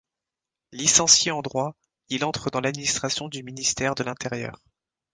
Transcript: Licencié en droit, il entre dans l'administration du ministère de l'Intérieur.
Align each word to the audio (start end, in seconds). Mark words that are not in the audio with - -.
Licencié 0.71 1.29
en 1.29 1.43
droit, 1.43 1.75
il 2.09 2.25
entre 2.25 2.49
dans 2.49 2.59
l'administration 2.59 3.27
du 3.27 3.43
ministère 3.43 3.93
de 3.93 4.03
l'Intérieur. 4.03 4.59